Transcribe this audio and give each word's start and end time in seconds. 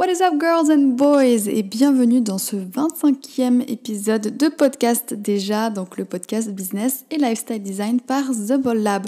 What 0.00 0.10
is 0.10 0.22
up 0.22 0.40
girls 0.40 0.70
and 0.70 0.96
boys? 0.96 1.46
Et 1.46 1.62
bienvenue 1.62 2.22
dans 2.22 2.38
ce 2.38 2.56
25e 2.56 3.70
épisode 3.70 4.34
de 4.34 4.48
podcast 4.48 5.12
déjà, 5.12 5.68
donc 5.68 5.98
le 5.98 6.06
podcast 6.06 6.48
business 6.48 7.04
et 7.10 7.18
lifestyle 7.18 7.62
design 7.62 8.00
par 8.00 8.30
The 8.30 8.54
Ball 8.54 8.78
Lab. 8.78 9.06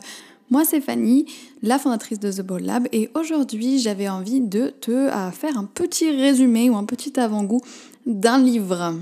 Moi 0.51 0.67
c'est 0.67 0.83
Fanny, 0.83 1.25
la 1.63 1.79
fondatrice 1.79 2.21
de 2.21 2.31
The 2.31 2.43
Ball 2.43 2.65
Lab 2.65 2.89
et 2.93 3.09
aujourd'hui 3.15 3.79
j'avais 3.79 4.11
envie 4.11 4.43
de 4.43 4.69
te 4.69 5.09
faire 5.33 5.57
un 5.57 5.65
petit 5.65 6.11
résumé 6.11 6.68
ou 6.68 6.77
un 6.77 6.84
petit 6.84 7.18
avant-goût 7.18 7.62
d'un 8.04 8.36
livre. 8.36 8.93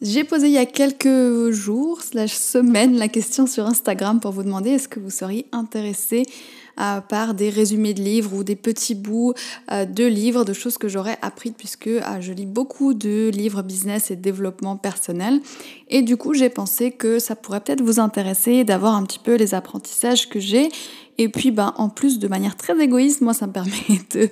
J'ai 0.00 0.22
posé 0.22 0.46
il 0.46 0.52
y 0.52 0.58
a 0.58 0.66
quelques 0.66 1.50
jours, 1.50 2.02
slash 2.02 2.32
semaines, 2.32 2.96
la 2.96 3.08
question 3.08 3.48
sur 3.48 3.66
Instagram 3.66 4.20
pour 4.20 4.30
vous 4.30 4.44
demander 4.44 4.70
est-ce 4.70 4.86
que 4.86 5.00
vous 5.00 5.10
seriez 5.10 5.46
intéressé 5.50 6.22
euh, 6.78 7.00
par 7.00 7.34
des 7.34 7.50
résumés 7.50 7.94
de 7.94 8.00
livres 8.00 8.32
ou 8.32 8.44
des 8.44 8.54
petits 8.54 8.94
bouts 8.94 9.34
euh, 9.72 9.84
de 9.86 10.04
livres, 10.04 10.44
de 10.44 10.52
choses 10.52 10.78
que 10.78 10.86
j'aurais 10.86 11.18
apprises 11.20 11.54
puisque 11.58 11.88
euh, 11.88 12.00
je 12.20 12.32
lis 12.32 12.46
beaucoup 12.46 12.94
de 12.94 13.30
livres 13.30 13.62
business 13.62 14.12
et 14.12 14.16
développement 14.16 14.76
personnel. 14.76 15.40
Et 15.88 16.02
du 16.02 16.16
coup, 16.16 16.32
j'ai 16.32 16.48
pensé 16.48 16.92
que 16.92 17.18
ça 17.18 17.34
pourrait 17.34 17.60
peut-être 17.60 17.82
vous 17.82 17.98
intéresser 17.98 18.62
d'avoir 18.62 18.94
un 18.94 19.02
petit 19.02 19.18
peu 19.18 19.34
les 19.34 19.52
apprentissages 19.52 20.28
que 20.28 20.38
j'ai 20.38 20.68
et 21.20 21.28
puis, 21.28 21.50
ben, 21.50 21.74
en 21.76 21.88
plus, 21.88 22.20
de 22.20 22.28
manière 22.28 22.56
très 22.56 22.78
égoïste, 22.80 23.22
moi, 23.22 23.34
ça 23.34 23.48
me 23.48 23.52
permet 23.58 23.72
de 24.14 24.30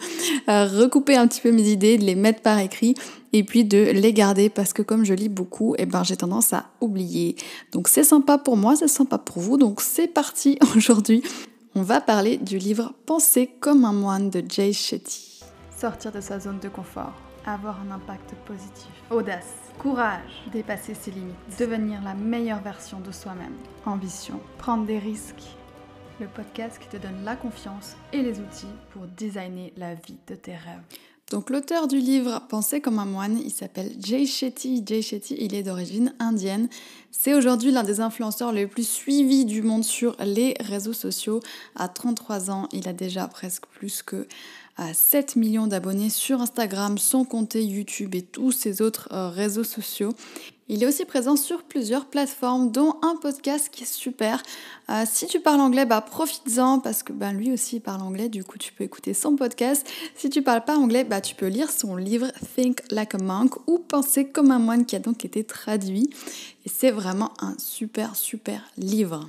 recouper 0.80 1.16
un 1.16 1.26
petit 1.26 1.40
peu 1.40 1.50
mes 1.50 1.68
idées, 1.68 1.98
de 1.98 2.04
les 2.04 2.14
mettre 2.14 2.42
par 2.42 2.60
écrit 2.60 2.94
et 3.38 3.44
puis 3.44 3.64
de 3.64 3.78
les 3.78 4.12
garder 4.12 4.48
parce 4.48 4.72
que 4.72 4.82
comme 4.82 5.04
je 5.04 5.14
lis 5.14 5.28
beaucoup, 5.28 5.74
eh 5.78 5.86
ben, 5.86 6.02
j'ai 6.04 6.16
tendance 6.16 6.52
à 6.52 6.66
oublier. 6.80 7.36
Donc, 7.72 7.88
c'est 7.88 8.04
sympa 8.04 8.38
pour 8.38 8.56
moi, 8.56 8.76
c'est 8.76 8.88
sympa 8.88 9.18
pour 9.18 9.40
vous. 9.40 9.56
Donc, 9.56 9.80
c'est 9.80 10.08
parti 10.08 10.58
aujourd'hui 10.76 11.22
on 11.78 11.82
va 11.82 12.00
parler 12.00 12.38
du 12.38 12.56
livre 12.56 12.94
Penser 13.04 13.50
comme 13.60 13.84
un 13.84 13.92
moine 13.92 14.30
de 14.30 14.42
Jay 14.48 14.72
Shetty. 14.72 15.42
Sortir 15.78 16.10
de 16.10 16.22
sa 16.22 16.40
zone 16.40 16.58
de 16.58 16.70
confort, 16.70 17.12
avoir 17.44 17.78
un 17.82 17.90
impact 17.90 18.34
positif, 18.46 18.90
audace, 19.10 19.52
courage, 19.78 20.42
dépasser 20.50 20.94
ses 20.94 21.10
limites, 21.10 21.36
devenir 21.58 22.00
la 22.02 22.14
meilleure 22.14 22.62
version 22.62 22.98
de 23.00 23.12
soi-même, 23.12 23.52
ambition, 23.84 24.40
prendre 24.56 24.86
des 24.86 24.98
risques. 24.98 25.54
Le 26.18 26.28
podcast 26.28 26.78
qui 26.78 26.88
te 26.88 26.96
donne 26.96 27.24
la 27.26 27.36
confiance 27.36 27.94
et 28.14 28.22
les 28.22 28.40
outils 28.40 28.72
pour 28.92 29.02
designer 29.14 29.74
la 29.76 29.92
vie 29.92 30.16
de 30.28 30.34
tes 30.34 30.56
rêves. 30.56 30.80
Donc 31.30 31.50
l'auteur 31.50 31.88
du 31.88 31.98
livre 31.98 32.42
Penser 32.48 32.80
comme 32.80 33.00
un 33.00 33.04
moine, 33.04 33.40
il 33.44 33.50
s'appelle 33.50 33.92
Jay 33.98 34.26
Shetty. 34.26 34.84
Jay 34.86 35.02
Shetty, 35.02 35.36
il 35.40 35.56
est 35.56 35.64
d'origine 35.64 36.14
indienne. 36.20 36.68
C'est 37.10 37.34
aujourd'hui 37.34 37.72
l'un 37.72 37.82
des 37.82 38.00
influenceurs 38.00 38.52
les 38.52 38.68
plus 38.68 38.88
suivis 38.88 39.44
du 39.44 39.60
monde 39.60 39.82
sur 39.82 40.14
les 40.24 40.54
réseaux 40.60 40.92
sociaux. 40.92 41.40
À 41.74 41.88
33 41.88 42.52
ans, 42.52 42.68
il 42.72 42.86
a 42.86 42.92
déjà 42.92 43.26
presque 43.26 43.66
plus 43.66 44.04
que 44.04 44.28
7 44.92 45.34
euh, 45.36 45.40
millions 45.40 45.66
d'abonnés 45.66 46.10
sur 46.10 46.40
Instagram, 46.40 46.96
sans 46.96 47.24
compter 47.24 47.64
YouTube 47.64 48.14
et 48.14 48.22
tous 48.22 48.52
ses 48.52 48.80
autres 48.80 49.08
euh, 49.10 49.28
réseaux 49.28 49.64
sociaux. 49.64 50.14
Il 50.68 50.82
est 50.82 50.86
aussi 50.86 51.04
présent 51.04 51.36
sur 51.36 51.62
plusieurs 51.62 52.06
plateformes, 52.06 52.72
dont 52.72 52.96
un 53.02 53.14
podcast 53.14 53.68
qui 53.70 53.84
est 53.84 53.92
super. 53.92 54.42
Euh, 54.90 55.04
si 55.08 55.26
tu 55.26 55.38
parles 55.38 55.60
anglais, 55.60 55.86
bah 55.86 56.00
profites-en 56.00 56.80
parce 56.80 57.04
que 57.04 57.12
bah, 57.12 57.32
lui 57.32 57.52
aussi 57.52 57.78
parle 57.78 58.02
anglais, 58.02 58.28
du 58.28 58.42
coup 58.42 58.58
tu 58.58 58.72
peux 58.72 58.82
écouter 58.82 59.14
son 59.14 59.36
podcast. 59.36 59.88
Si 60.16 60.28
tu 60.28 60.42
parles 60.42 60.64
pas 60.64 60.76
anglais, 60.76 61.04
bah 61.04 61.20
tu 61.20 61.36
peux 61.36 61.46
lire 61.46 61.70
son 61.70 61.94
livre 61.94 62.32
Think 62.56 62.80
Like 62.90 63.14
a 63.14 63.18
Monk 63.18 63.54
ou 63.68 63.78
Penser 63.78 64.26
comme 64.28 64.50
un 64.50 64.58
moine 64.58 64.86
qui 64.86 64.96
a 64.96 64.98
donc 64.98 65.24
été 65.24 65.44
traduit. 65.44 66.10
Et 66.64 66.68
c'est 66.68 66.90
vraiment 66.90 67.32
un 67.40 67.54
super 67.58 68.16
super 68.16 68.60
livre. 68.76 69.28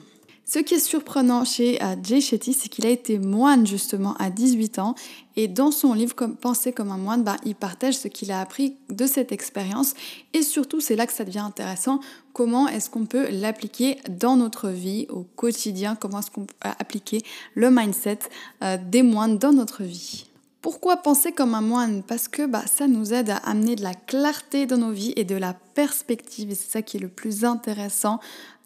Ce 0.50 0.60
qui 0.60 0.76
est 0.76 0.80
surprenant 0.80 1.44
chez 1.44 1.84
euh, 1.84 1.98
Jay 2.02 2.22
Shetty, 2.22 2.54
c'est 2.54 2.70
qu'il 2.70 2.86
a 2.86 2.90
été 2.90 3.20
moine 3.20 3.68
justement 3.68 4.14
à 4.14 4.30
18 4.30 4.80
ans. 4.80 4.96
Et 5.36 5.50
dans 5.50 5.72
son 5.72 5.94
livre 5.94 6.16
Penser 6.16 6.72
comme 6.72 6.90
un 6.90 6.98
moine, 6.98 7.22
bah, 7.22 7.36
il 7.44 7.54
partage 7.54 7.98
ce 7.98 8.08
qu'il 8.08 8.32
a 8.32 8.40
appris 8.40 8.78
de 8.90 9.06
cette 9.08 9.34
expérience. 9.34 9.94
Et 10.34 10.42
surtout 10.44 10.80
c'est 10.80 10.96
là 10.96 11.06
que 11.06 11.12
ça 11.12 11.26
devient 11.26 11.40
intéressant, 11.40 12.00
comment 12.32 12.70
est-ce 12.70 12.90
qu'on 12.90 13.06
peut 13.06 13.28
l'appliquer 13.30 13.98
dans 14.08 14.38
notre 14.38 14.70
vie 14.70 15.06
au 15.10 15.24
quotidien, 15.36 15.96
comment 15.96 16.20
est-ce 16.20 16.32
qu'on 16.32 16.46
peut 16.46 16.56
appliquer 16.62 17.24
le 17.54 17.70
mindset 17.70 18.20
euh, 18.64 18.78
des 18.82 19.04
moines 19.04 19.38
dans 19.38 19.52
notre 19.52 19.84
vie? 19.84 20.28
Pourquoi 20.62 20.98
penser 20.98 21.34
comme 21.34 21.56
un 21.56 21.62
moine? 21.62 22.04
Parce 22.04 22.30
que 22.30 22.46
bah, 22.46 22.64
ça 22.66 22.88
nous 22.88 23.14
aide 23.14 23.30
à 23.32 23.38
amener 23.38 23.76
de 23.76 23.84
la 23.84 23.94
clarté 23.94 24.66
dans 24.66 24.78
nos 24.78 24.92
vies 24.92 25.14
et 25.18 25.26
de 25.26 25.36
la 25.36 25.54
perspective. 25.54 26.50
Et 26.52 26.56
c'est 26.56 26.72
ça 26.72 26.82
qui 26.82 26.98
est 26.98 27.02
le 27.02 27.10
plus 27.10 27.44
intéressant 27.44 28.20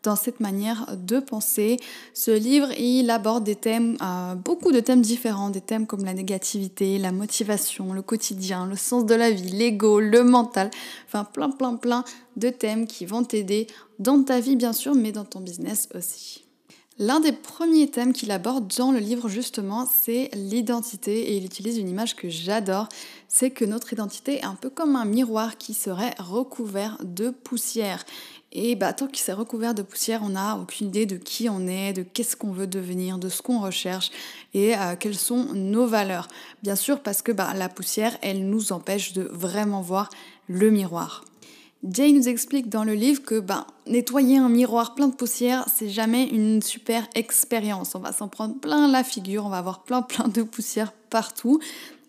dans 0.04 0.16
cette 0.16 0.40
manière 0.40 0.98
de 0.98 1.20
penser. 1.20 1.78
Ce 2.14 2.32
livre, 2.32 2.72
il 2.78 3.10
aborde 3.10 3.44
des 3.44 3.56
thèmes, 3.56 3.98
euh, 4.02 4.36
beaucoup 4.36 4.72
de 4.72 4.80
thèmes 4.80 5.02
différents, 5.02 5.50
des 5.50 5.62
thèmes 5.62 5.88
comme 5.88 6.06
la 6.06 6.14
négativité, 6.14 6.98
la 6.98 7.12
motivation, 7.12 7.94
le 7.94 8.02
quotidien, 8.02 8.66
le 8.66 8.76
sens 8.76 9.06
de 9.06 9.16
la 9.16 9.32
vie, 9.32 9.50
l'ego, 9.50 10.00
le 10.00 10.24
mental, 10.24 10.72
enfin 11.08 11.24
plein, 11.24 11.50
plein, 11.50 11.76
plein 11.76 12.04
de 12.38 12.50
thèmes 12.50 12.88
qui 12.88 13.06
vont 13.06 13.24
t'aider 13.24 13.68
dans 14.00 14.24
ta 14.24 14.40
vie 14.40 14.56
bien 14.56 14.74
sûr, 14.74 14.96
mais 14.96 15.12
dans 15.12 15.26
ton 15.26 15.40
business 15.40 15.88
aussi. 15.94 16.46
L'un 16.98 17.20
des 17.20 17.32
premiers 17.32 17.90
thèmes 17.90 18.14
qu'il 18.14 18.30
aborde 18.32 18.72
dans 18.78 18.92
le 18.92 19.00
livre 19.00 19.28
justement, 19.28 19.88
c'est 20.04 20.30
l'identité 20.34 21.32
et 21.32 21.38
il 21.38 21.46
utilise 21.46 21.78
une 21.80 21.90
image 21.90 22.16
que 22.16 22.30
j'adore, 22.30 22.90
c'est 23.28 23.50
que 23.50 23.66
notre 23.66 23.94
identité 23.94 24.36
est 24.36 24.46
un 24.46 24.54
peu 24.56 24.70
comme 24.70 24.96
un 24.96 25.06
miroir 25.06 25.58
qui 25.58 25.74
serait 25.74 26.14
recouvert 26.20 26.98
de 27.04 27.30
poussière. 27.30 28.06
Et 28.54 28.76
bah, 28.76 28.92
tant 28.92 29.08
qu'il 29.08 29.20
s'est 29.20 29.34
recouvert 29.34 29.74
de 29.74 29.82
poussière, 29.82 30.22
on 30.24 30.30
n'a 30.30 30.58
aucune 30.58 30.88
idée 30.88 31.06
de 31.06 31.16
qui 31.16 31.48
on 31.48 31.68
est, 31.68 31.94
de 31.94 32.04
qu'est-ce 32.04 32.36
qu'on 32.36 32.52
veut 32.52 32.68
devenir, 32.68 33.18
de 33.18 33.30
ce 33.30 33.42
qu'on 33.42 33.62
recherche 33.62 34.12
et 34.54 34.76
euh, 34.76 34.96
quelles 35.00 35.18
sont 35.18 35.54
nos 35.54 35.86
valeurs. 35.86 36.28
Bien 36.62 36.76
sûr, 36.76 37.00
parce 37.00 37.22
que 37.22 37.32
bah, 37.32 37.54
la 37.56 37.70
poussière, 37.70 38.18
elle 38.22 38.50
nous 38.50 38.74
empêche 38.74 39.14
de 39.14 39.24
vraiment 39.24 39.82
voir 39.82 40.10
le 40.48 40.70
miroir. 40.70 41.24
Jay 41.90 42.12
nous 42.12 42.30
explique 42.30 42.70
dans 42.70 42.84
le 42.84 42.94
livre 42.94 43.24
que 43.24 43.40
ben, 43.40 43.66
nettoyer 43.88 44.38
un 44.38 44.50
miroir 44.50 44.94
plein 44.94 45.08
de 45.08 45.16
poussière, 45.16 45.66
c'est 45.74 45.90
jamais 45.90 46.26
une 46.26 46.62
super 46.62 47.08
expérience. 47.16 47.96
On 47.96 48.00
va 48.00 48.12
s'en 48.12 48.28
prendre 48.28 48.60
plein 48.60 48.88
la 48.88 49.04
figure, 49.04 49.46
on 49.46 49.50
va 49.50 49.58
avoir 49.58 49.84
plein 49.84 50.04
plein 50.04 50.28
de 50.28 50.44
poussière 50.44 50.94
partout 51.10 51.60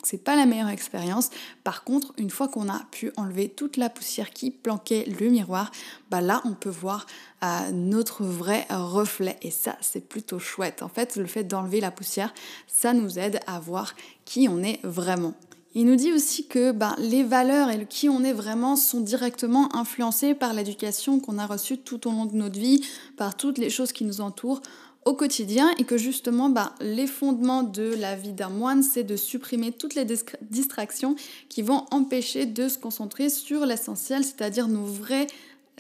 c'est 0.03 0.23
pas 0.23 0.37
la 0.37 0.47
meilleure 0.47 0.69
expérience. 0.69 1.31
Par 1.65 1.85
contre, 1.85 2.13
une 2.17 2.31
fois 2.31 2.49
qu'on 2.49 2.69
a 2.69 2.81
pu 2.91 3.13
enlever 3.17 3.49
toute 3.49 3.77
la 3.77 3.89
poussière 3.89 4.31
qui 4.31 4.51
planquait 4.51 5.05
le 5.05 5.29
miroir, 5.29 5.71
bah 6.11 6.21
là 6.21 6.43
on 6.45 6.53
peut 6.53 6.71
voir 6.71 7.07
euh, 7.43 7.71
notre 7.73 8.25
vrai 8.25 8.67
reflet 8.71 9.37
et 9.43 9.51
ça 9.51 9.77
c'est 9.81 10.09
plutôt 10.09 10.39
chouette. 10.39 10.83
En 10.83 10.89
fait, 10.89 11.17
le 11.17 11.27
fait 11.27 11.45
d'enlever 11.45 11.81
la 11.81 11.91
poussière, 11.91 12.35
ça 12.67 12.93
nous 12.93 13.19
aide 13.19 13.41
à 13.47 13.61
voir 13.61 13.95
qui 14.25 14.49
on 14.49 14.63
est 14.63 14.81
vraiment. 14.83 15.35
Il 15.75 15.87
nous 15.87 15.97
dit 15.97 16.13
aussi 16.13 16.47
que 16.47 16.71
bah, 16.71 16.95
les 16.99 17.23
valeurs 17.23 17.71
et 17.71 17.87
qui 17.87 18.11
on 18.11 18.23
est 18.25 18.35
vraiment 18.35 18.77
sont 18.77 19.01
directement 19.01 19.75
influencés 19.75 20.35
par 20.35 20.53
l'éducation 20.53 21.19
qu'on 21.19 21.39
a 21.39 21.47
reçue 21.47 21.79
tout 21.79 22.07
au 22.07 22.11
long 22.11 22.27
de 22.27 22.37
notre 22.37 22.61
vie, 22.61 22.85
par 23.17 23.37
toutes 23.37 23.57
les 23.57 23.71
choses 23.71 23.93
qui 23.93 24.05
nous 24.05 24.21
entourent 24.21 24.61
au 25.05 25.15
quotidien 25.15 25.71
et 25.79 25.85
que 25.85 25.97
justement 25.97 26.49
bah, 26.49 26.75
les 26.81 27.07
fondements 27.07 27.63
de 27.63 27.95
la 27.95 28.17
vie 28.17 28.33
d'un 28.33 28.49
moine, 28.49 28.83
c'est 28.83 29.05
de 29.05 29.17
supprimer 29.17 29.73
toutes 29.73 29.95
les 29.95 30.07
distractions 30.43 31.17
qui 31.49 31.63
vont 31.63 31.87
empêcher 31.91 32.47
de 32.47 32.69
se 32.69 32.79
concentrer 32.79 33.29
sur 33.29 33.67
l'essentiel, 33.67 34.25
c'est-à-dire 34.25 34.69
nos 34.69 34.85
vrais 34.85 35.27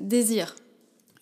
désirs. 0.00 0.56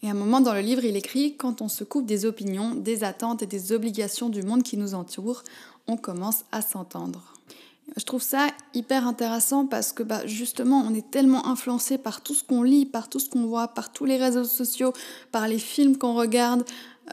Et 0.03 0.09
à 0.09 0.13
un 0.13 0.15
moment 0.15 0.41
dans 0.41 0.55
le 0.55 0.61
livre, 0.61 0.85
il 0.85 0.97
écrit 0.97 1.37
Quand 1.37 1.61
on 1.61 1.69
se 1.69 1.85
coupe 1.85 2.07
des 2.07 2.25
opinions, 2.25 2.75
des 2.75 3.05
attentes 3.05 3.43
et 3.43 3.47
des 3.47 3.73
obligations 3.73 4.31
du 4.31 4.43
monde 4.43 4.63
qui 4.63 4.79
nous 4.79 4.95
entoure, 4.95 5.43
on 5.87 5.97
commence 5.97 6.45
à 6.53 6.63
s'entendre. 6.63 7.35
Je 7.97 8.05
trouve 8.05 8.23
ça 8.23 8.47
hyper 8.73 9.07
intéressant 9.07 9.67
parce 9.67 9.93
que 9.93 10.03
bah, 10.03 10.25
justement, 10.25 10.85
on 10.87 10.95
est 10.95 11.11
tellement 11.11 11.47
influencé 11.49 11.99
par 11.99 12.23
tout 12.23 12.35
ce 12.35 12.45
qu'on 12.45 12.63
lit, 12.63 12.87
par 12.87 13.09
tout 13.09 13.19
ce 13.19 13.29
qu'on 13.29 13.45
voit, 13.45 13.69
par 13.69 13.93
tous 13.93 14.05
les 14.05 14.17
réseaux 14.17 14.45
sociaux, 14.45 14.93
par 15.33 15.49
les 15.49 15.59
films 15.59 15.99
qu'on 15.99 16.15
regarde, 16.15 16.65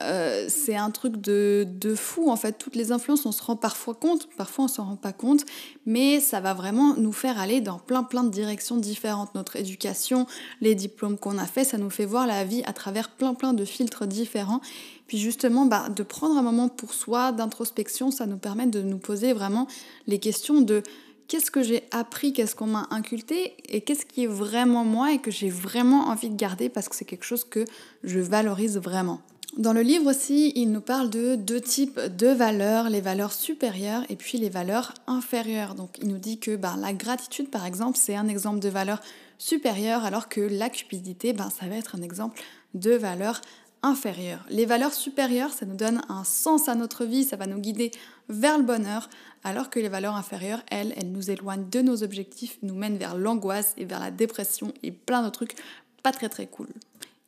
euh, 0.01 0.45
c'est 0.49 0.75
un 0.75 0.91
truc 0.91 1.17
de, 1.17 1.65
de, 1.67 1.95
fou 1.95 2.29
en 2.29 2.35
fait. 2.35 2.53
Toutes 2.53 2.75
les 2.75 2.91
influences, 2.91 3.25
on 3.25 3.31
se 3.31 3.41
rend 3.41 3.55
parfois 3.55 3.95
compte, 3.95 4.27
parfois 4.37 4.65
on 4.65 4.67
s'en 4.67 4.85
rend 4.85 4.95
pas 4.95 5.13
compte, 5.13 5.45
mais 5.85 6.19
ça 6.19 6.39
va 6.39 6.53
vraiment 6.53 6.95
nous 6.95 7.13
faire 7.13 7.39
aller 7.39 7.61
dans 7.61 7.79
plein 7.79 8.03
plein 8.03 8.23
de 8.23 8.29
directions 8.29 8.77
différentes. 8.77 9.33
Notre 9.35 9.55
éducation, 9.55 10.27
les 10.61 10.75
diplômes 10.75 11.17
qu'on 11.17 11.37
a 11.37 11.45
fait, 11.45 11.63
ça 11.63 11.77
nous 11.77 11.89
fait 11.89 12.05
voir 12.05 12.27
la 12.27 12.43
vie 12.43 12.63
à 12.65 12.73
travers 12.73 13.09
plein 13.09 13.33
plein 13.33 13.53
de 13.53 13.65
filtres 13.65 14.05
différents. 14.05 14.61
Puis 15.07 15.17
justement, 15.17 15.65
bah, 15.65 15.89
de 15.89 16.03
prendre 16.03 16.37
un 16.37 16.41
moment 16.41 16.67
pour 16.67 16.93
soi, 16.93 17.31
d'introspection, 17.31 18.11
ça 18.11 18.25
nous 18.25 18.37
permet 18.37 18.67
de 18.67 18.81
nous 18.81 18.97
poser 18.97 19.33
vraiment 19.33 19.67
les 20.05 20.19
questions 20.19 20.61
de 20.61 20.83
qu'est-ce 21.27 21.51
que 21.51 21.63
j'ai 21.63 21.83
appris, 21.91 22.33
qu'est-ce 22.33 22.55
qu'on 22.55 22.67
m'a 22.67 22.87
inculté 22.91 23.53
et 23.69 23.81
qu'est-ce 23.81 24.05
qui 24.05 24.23
est 24.23 24.27
vraiment 24.27 24.83
moi 24.83 25.13
et 25.13 25.19
que 25.19 25.31
j'ai 25.31 25.49
vraiment 25.49 26.07
envie 26.07 26.29
de 26.29 26.35
garder 26.35 26.69
parce 26.69 26.89
que 26.89 26.95
c'est 26.95 27.05
quelque 27.05 27.25
chose 27.25 27.43
que 27.43 27.65
je 28.03 28.19
valorise 28.19 28.77
vraiment. 28.77 29.21
Dans 29.57 29.73
le 29.73 29.81
livre 29.81 30.11
aussi, 30.11 30.51
il 30.55 30.71
nous 30.71 30.81
parle 30.81 31.09
de 31.09 31.33
deux 31.33 31.59
types 31.59 31.99
de 31.99 32.27
valeurs, 32.27 32.91
les 32.91 33.01
valeurs 33.01 33.33
supérieures 33.33 34.03
et 34.07 34.15
puis 34.15 34.37
les 34.37 34.49
valeurs 34.49 34.93
inférieures. 35.07 35.73
Donc 35.73 35.97
il 35.99 36.09
nous 36.09 36.19
dit 36.19 36.37
que 36.37 36.55
ben, 36.55 36.77
la 36.77 36.93
gratitude, 36.93 37.49
par 37.49 37.65
exemple, 37.65 37.97
c'est 37.99 38.15
un 38.15 38.27
exemple 38.27 38.59
de 38.59 38.69
valeur 38.69 39.01
supérieure, 39.39 40.05
alors 40.05 40.29
que 40.29 40.41
la 40.41 40.69
cupidité, 40.69 41.33
ben, 41.33 41.49
ça 41.49 41.67
va 41.67 41.75
être 41.75 41.95
un 41.95 42.03
exemple 42.03 42.39
de 42.75 42.91
valeur 42.91 43.41
inférieures. 43.81 44.45
Les 44.51 44.67
valeurs 44.67 44.93
supérieures, 44.93 45.51
ça 45.51 45.65
nous 45.65 45.75
donne 45.75 46.03
un 46.07 46.23
sens 46.23 46.69
à 46.69 46.75
notre 46.75 47.03
vie, 47.03 47.23
ça 47.23 47.35
va 47.35 47.47
nous 47.47 47.59
guider 47.59 47.89
vers 48.29 48.59
le 48.59 48.63
bonheur, 48.63 49.09
alors 49.43 49.71
que 49.71 49.79
les 49.79 49.89
valeurs 49.89 50.15
inférieures, 50.15 50.61
elles, 50.69 50.93
elles 50.97 51.11
nous 51.11 51.31
éloignent 51.31 51.67
de 51.67 51.81
nos 51.81 52.03
objectifs, 52.03 52.59
nous 52.61 52.75
mènent 52.75 52.97
vers 52.97 53.17
l'angoisse 53.17 53.73
et 53.77 53.85
vers 53.85 53.99
la 53.99 54.11
dépression 54.11 54.71
et 54.83 54.91
plein 54.91 55.23
de 55.23 55.29
trucs 55.29 55.55
pas 56.03 56.11
très 56.11 56.29
très 56.29 56.45
cool. 56.45 56.67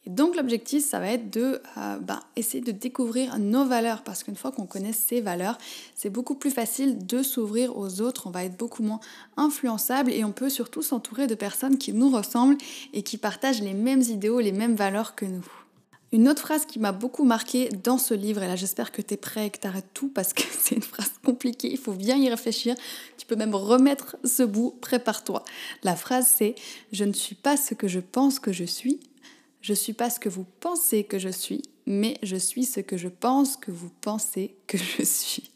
Et 0.06 0.10
donc 0.10 0.36
l'objectif, 0.36 0.84
ça 0.86 1.00
va 1.00 1.10
être 1.12 1.30
de 1.30 1.62
euh, 1.78 1.98
bah, 2.00 2.22
essayer 2.36 2.64
de 2.64 2.72
découvrir 2.72 3.38
nos 3.38 3.66
valeurs, 3.66 4.04
parce 4.04 4.24
qu'une 4.24 4.36
fois 4.36 4.52
qu'on 4.52 4.66
connaît 4.66 4.94
ces 4.94 5.20
valeurs, 5.20 5.58
c'est 5.94 6.10
beaucoup 6.10 6.36
plus 6.36 6.52
facile 6.52 7.06
de 7.06 7.22
s'ouvrir 7.22 7.78
aux 7.78 8.02
autres, 8.02 8.28
on 8.28 8.32
va 8.32 8.46
être 8.46 8.58
beaucoup 8.58 8.82
moins 8.82 9.02
influençable 9.36 10.12
et 10.12 10.24
on 10.24 10.32
peut 10.32 10.50
surtout 10.50 10.82
s'entourer 10.82 11.28
de 11.28 11.36
personnes 11.36 11.78
qui 11.78 11.92
nous 11.92 12.10
ressemblent 12.10 12.58
et 12.94 13.04
qui 13.04 13.18
partagent 13.18 13.62
les 13.62 13.74
mêmes 13.74 14.02
idéaux, 14.02 14.40
les 14.40 14.54
mêmes 14.54 14.76
valeurs 14.76 15.16
que 15.16 15.26
nous. 15.26 15.46
Une 16.12 16.28
autre 16.28 16.42
phrase 16.42 16.66
qui 16.66 16.80
m'a 16.80 16.92
beaucoup 16.92 17.24
marqué 17.24 17.70
dans 17.84 18.00
ce 18.00 18.16
livre, 18.16 18.42
et 18.42 18.48
là 18.48 18.56
j'espère 18.56 18.92
que 18.92 19.02
tu 19.02 19.14
es 19.14 19.18
prêt 19.18 19.48
et 19.48 19.50
que 19.52 19.60
tu 19.60 19.68
arrêtes 19.68 19.94
tout 19.94 20.08
parce 20.08 20.34
que 20.34 20.42
c'est 20.60 20.76
une 20.76 20.82
phrase 20.82 21.12
compliquée, 21.24 21.70
il 21.70 21.78
faut 21.78 21.94
bien 21.94 22.16
y 22.16 22.30
réfléchir, 22.30 22.74
tu 23.18 23.28
peux 23.28 23.36
même 23.36 23.54
remettre 23.54 24.16
ce 24.24 24.44
bout, 24.44 24.76
prépare-toi. 24.82 25.44
La 25.84 25.96
phrase 25.96 26.34
c'est⁇ 26.36 26.50
Je 26.94 27.04
ne 27.04 27.14
suis 27.14 27.36
pas 27.36 27.58
ce 27.58 27.76
que 27.76 27.88
je 27.88 28.00
pense 28.00 28.40
que 28.40 28.52
je 28.52 28.64
suis, 28.64 29.00
je 29.62 29.74
suis 29.74 29.94
pas 29.94 30.10
ce 30.10 30.20
que 30.20 30.30
vous 30.30 30.46
pensez 30.60 31.04
que 31.04 31.20
je 31.20 31.30
suis, 31.30 31.62
mais 31.86 32.18
je 32.24 32.36
suis 32.36 32.66
ce 32.66 32.80
que 32.80 32.98
je 32.98 33.08
pense 33.08 33.58
que 33.58 33.72
vous 33.72 33.92
pensez 34.02 34.56
que 34.68 34.78
je 34.98 35.04
suis. 35.04 35.52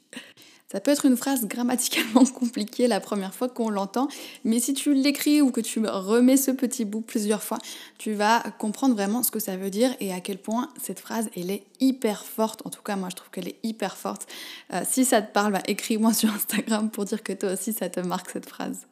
Ça 0.73 0.79
peut 0.79 0.89
être 0.89 1.05
une 1.05 1.17
phrase 1.17 1.45
grammaticalement 1.45 2.25
compliquée 2.39 2.87
la 2.87 2.99
première 2.99 3.35
fois 3.35 3.47
qu'on 3.47 3.69
l'entend, 3.69 4.07
mais 4.43 4.59
si 4.59 4.73
tu 4.73 4.95
l'écris 4.95 5.39
ou 5.39 5.51
que 5.51 5.61
tu 5.61 5.79
remets 5.85 6.35
ce 6.35 6.49
petit 6.49 6.83
bout 6.83 7.01
plusieurs 7.01 7.43
fois, 7.43 7.59
tu 7.99 8.13
vas 8.13 8.41
comprendre 8.57 8.95
vraiment 8.95 9.21
ce 9.21 9.29
que 9.29 9.37
ça 9.37 9.55
veut 9.55 9.69
dire 9.69 9.95
et 9.99 10.11
à 10.11 10.19
quel 10.19 10.39
point 10.39 10.69
cette 10.81 10.99
phrase, 10.99 11.29
elle 11.37 11.51
est 11.51 11.63
hyper 11.79 12.25
forte. 12.25 12.65
En 12.65 12.71
tout 12.71 12.81
cas, 12.81 12.95
moi, 12.95 13.09
je 13.11 13.15
trouve 13.15 13.29
qu'elle 13.29 13.49
est 13.49 13.59
hyper 13.61 13.95
forte. 13.95 14.25
Euh, 14.73 14.81
si 14.83 15.05
ça 15.05 15.21
te 15.21 15.31
parle, 15.31 15.53
bah, 15.53 15.61
écris-moi 15.67 16.11
sur 16.15 16.33
Instagram 16.33 16.89
pour 16.89 17.05
dire 17.05 17.21
que 17.21 17.33
toi 17.33 17.53
aussi, 17.53 17.71
ça 17.71 17.89
te 17.89 17.99
marque 17.99 18.31
cette 18.31 18.49
phrase. 18.49 18.87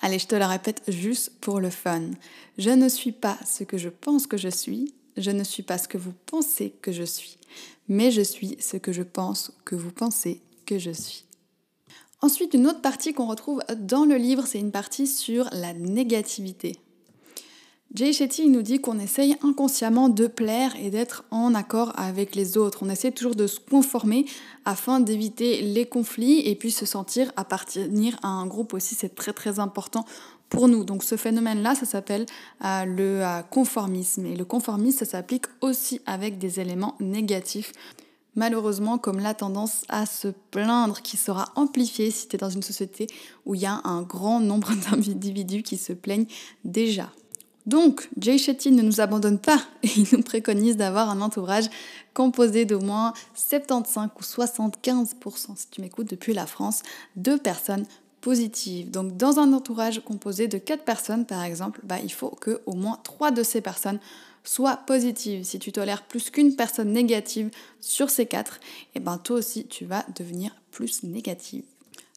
Allez, 0.00 0.18
je 0.18 0.26
te 0.26 0.34
la 0.34 0.48
répète 0.48 0.82
juste 0.88 1.32
pour 1.40 1.60
le 1.60 1.70
fun. 1.70 2.10
Je 2.58 2.70
ne 2.70 2.88
suis 2.88 3.12
pas 3.12 3.38
ce 3.46 3.64
que 3.64 3.78
je 3.78 3.88
pense 3.88 4.26
que 4.26 4.36
je 4.36 4.48
suis, 4.48 4.94
je 5.16 5.30
ne 5.30 5.44
suis 5.44 5.62
pas 5.62 5.78
ce 5.78 5.88
que 5.88 5.98
vous 5.98 6.12
pensez 6.26 6.74
que 6.82 6.92
je 6.92 7.02
suis, 7.02 7.38
mais 7.88 8.10
je 8.10 8.22
suis 8.22 8.56
ce 8.60 8.76
que 8.76 8.92
je 8.92 9.02
pense 9.02 9.52
que 9.64 9.74
vous 9.74 9.90
pensez 9.90 10.40
que 10.66 10.78
je 10.78 10.90
suis. 10.90 11.24
Ensuite, 12.20 12.54
une 12.54 12.66
autre 12.66 12.80
partie 12.80 13.12
qu'on 13.12 13.26
retrouve 13.26 13.62
dans 13.76 14.04
le 14.04 14.16
livre, 14.16 14.46
c'est 14.46 14.58
une 14.58 14.72
partie 14.72 15.06
sur 15.06 15.48
la 15.52 15.72
négativité. 15.74 16.78
Jay 17.94 18.12
Shetty 18.12 18.48
nous 18.48 18.62
dit 18.62 18.80
qu'on 18.80 18.98
essaye 18.98 19.36
inconsciemment 19.42 20.08
de 20.08 20.26
plaire 20.26 20.74
et 20.76 20.90
d'être 20.90 21.24
en 21.30 21.54
accord 21.54 21.92
avec 21.96 22.34
les 22.34 22.58
autres. 22.58 22.80
On 22.82 22.90
essaie 22.90 23.12
toujours 23.12 23.36
de 23.36 23.46
se 23.46 23.60
conformer 23.60 24.26
afin 24.64 25.00
d'éviter 25.00 25.62
les 25.62 25.86
conflits 25.86 26.40
et 26.40 26.56
puis 26.56 26.70
se 26.70 26.84
sentir 26.84 27.32
appartenir 27.36 28.18
à 28.22 28.28
un 28.28 28.46
groupe 28.46 28.74
aussi. 28.74 28.94
C'est 28.96 29.14
très 29.14 29.32
très 29.32 29.60
important 29.60 30.04
pour 30.48 30.68
nous. 30.68 30.84
Donc 30.84 31.04
ce 31.04 31.16
phénomène-là, 31.16 31.74
ça 31.74 31.86
s'appelle 31.86 32.26
euh, 32.64 32.84
le 32.84 33.24
euh, 33.24 33.42
conformisme. 33.42 34.26
Et 34.26 34.36
le 34.36 34.44
conformisme, 34.44 34.98
ça 34.98 35.04
s'applique 35.04 35.46
aussi 35.60 36.00
avec 36.06 36.38
des 36.38 36.60
éléments 36.60 36.96
négatifs. 37.00 37.72
Malheureusement, 38.34 38.98
comme 38.98 39.20
la 39.20 39.32
tendance 39.32 39.84
à 39.88 40.04
se 40.04 40.28
plaindre 40.50 41.00
qui 41.00 41.16
sera 41.16 41.46
amplifiée 41.54 42.10
si 42.10 42.28
tu 42.28 42.36
es 42.36 42.38
dans 42.38 42.50
une 42.50 42.62
société 42.62 43.06
où 43.46 43.54
il 43.54 43.62
y 43.62 43.66
a 43.66 43.80
un 43.84 44.02
grand 44.02 44.40
nombre 44.40 44.72
d'individus 44.90 45.62
qui 45.62 45.78
se 45.78 45.94
plaignent 45.94 46.26
déjà. 46.64 47.10
Donc, 47.66 48.08
Jay 48.18 48.38
Shetty 48.38 48.70
ne 48.70 48.82
nous 48.82 49.00
abandonne 49.00 49.38
pas 49.38 49.60
et 49.82 49.88
il 49.96 50.06
nous 50.12 50.22
préconise 50.22 50.76
d'avoir 50.76 51.10
un 51.10 51.20
entourage 51.20 51.66
composé 52.14 52.64
d'au 52.64 52.80
moins 52.80 53.12
75 53.34 54.10
ou 54.16 54.22
75%, 54.22 55.56
si 55.56 55.68
tu 55.70 55.80
m'écoutes 55.80 56.08
depuis 56.08 56.32
la 56.32 56.46
France, 56.46 56.82
de 57.16 57.34
personnes 57.36 57.84
positives. 58.20 58.90
Donc, 58.90 59.16
dans 59.16 59.38
un 59.38 59.52
entourage 59.52 60.00
composé 60.00 60.48
de 60.48 60.58
4 60.58 60.84
personnes, 60.84 61.26
par 61.26 61.42
exemple, 61.42 61.80
bah, 61.84 61.98
il 62.02 62.12
faut 62.12 62.30
que 62.30 62.60
au 62.66 62.74
moins 62.74 62.98
3 63.02 63.32
de 63.32 63.42
ces 63.42 63.60
personnes 63.60 64.00
soient 64.44 64.76
positives. 64.76 65.44
Si 65.44 65.58
tu 65.58 65.72
tolères 65.72 66.04
plus 66.04 66.30
qu'une 66.30 66.54
personne 66.54 66.92
négative 66.92 67.50
sur 67.80 68.10
ces 68.10 68.26
4, 68.26 68.54
et 68.54 68.58
eh 68.96 69.00
ben 69.00 69.18
toi 69.18 69.36
aussi, 69.36 69.66
tu 69.66 69.84
vas 69.84 70.04
devenir 70.14 70.54
plus 70.70 71.02
négative. 71.02 71.64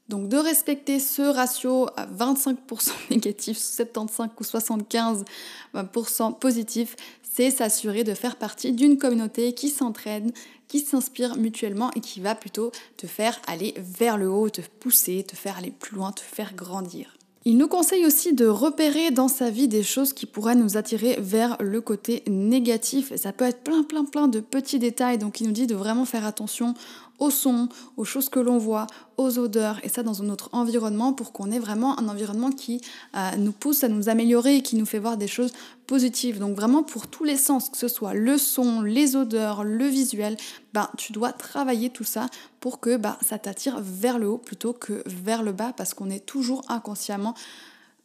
Donc 0.09 0.27
de 0.27 0.37
respecter 0.37 0.99
ce 0.99 1.21
ratio 1.21 1.87
à 1.95 2.07
25% 2.07 2.91
négatif, 3.11 3.57
75 3.57 4.29
ou 4.39 4.43
75% 4.43 6.39
positif, 6.39 6.95
c'est 7.31 7.51
s'assurer 7.51 8.03
de 8.03 8.15
faire 8.15 8.35
partie 8.35 8.71
d'une 8.71 8.97
communauté 8.97 9.53
qui 9.53 9.69
s'entraîne, 9.69 10.31
qui 10.67 10.79
s'inspire 10.79 11.37
mutuellement 11.37 11.91
et 11.95 11.99
qui 11.99 12.19
va 12.19 12.33
plutôt 12.33 12.71
te 12.97 13.05
faire 13.05 13.39
aller 13.47 13.75
vers 13.77 14.17
le 14.17 14.29
haut, 14.29 14.49
te 14.49 14.61
pousser, 14.79 15.23
te 15.23 15.35
faire 15.35 15.57
aller 15.57 15.71
plus 15.71 15.95
loin, 15.95 16.11
te 16.11 16.21
faire 16.21 16.55
grandir. 16.55 17.15
Il 17.45 17.57
nous 17.57 17.69
conseille 17.69 18.05
aussi 18.05 18.33
de 18.33 18.45
repérer 18.45 19.11
dans 19.11 19.29
sa 19.29 19.49
vie 19.49 19.69
des 19.69 19.81
choses 19.81 20.11
qui 20.11 20.25
pourraient 20.25 20.55
nous 20.55 20.75
attirer 20.75 21.17
vers 21.19 21.55
le 21.61 21.79
côté 21.79 22.23
négatif. 22.27 23.15
Ça 23.15 23.31
peut 23.31 23.45
être 23.45 23.63
plein, 23.63 23.83
plein, 23.83 24.03
plein 24.03 24.27
de 24.27 24.41
petits 24.41 24.77
détails. 24.77 25.17
Donc 25.17 25.39
il 25.39 25.47
nous 25.47 25.53
dit 25.53 25.65
de 25.65 25.75
vraiment 25.75 26.05
faire 26.05 26.25
attention 26.25 26.73
aux 27.19 27.29
sons, 27.29 27.69
aux 27.97 28.05
choses 28.05 28.29
que 28.29 28.39
l'on 28.39 28.57
voit, 28.57 28.87
aux 29.17 29.37
odeurs, 29.37 29.79
et 29.83 29.89
ça 29.89 30.03
dans 30.03 30.17
notre 30.23 30.49
environnement 30.53 31.13
pour 31.13 31.31
qu'on 31.31 31.51
ait 31.51 31.59
vraiment 31.59 31.99
un 31.99 32.07
environnement 32.07 32.51
qui 32.51 32.81
euh, 33.15 33.35
nous 33.37 33.51
pousse 33.51 33.83
à 33.83 33.89
nous 33.89 34.09
améliorer 34.09 34.57
et 34.57 34.61
qui 34.61 34.75
nous 34.75 34.85
fait 34.85 34.99
voir 34.99 35.17
des 35.17 35.27
choses 35.27 35.51
positives. 35.87 36.39
Donc 36.39 36.55
vraiment 36.55 36.83
pour 36.83 37.07
tous 37.07 37.23
les 37.23 37.37
sens, 37.37 37.69
que 37.69 37.77
ce 37.77 37.87
soit 37.87 38.13
le 38.13 38.37
son, 38.37 38.81
les 38.81 39.15
odeurs, 39.15 39.63
le 39.63 39.85
visuel, 39.85 40.37
ben, 40.73 40.89
tu 40.97 41.11
dois 41.13 41.33
travailler 41.33 41.89
tout 41.89 42.03
ça 42.03 42.27
pour 42.59 42.79
que 42.79 42.97
ben, 42.97 43.17
ça 43.25 43.37
t'attire 43.37 43.79
vers 43.81 44.19
le 44.19 44.27
haut 44.29 44.37
plutôt 44.37 44.73
que 44.73 45.03
vers 45.05 45.43
le 45.43 45.51
bas 45.51 45.73
parce 45.75 45.93
qu'on 45.93 46.09
est 46.09 46.25
toujours 46.25 46.63
inconsciemment 46.67 47.35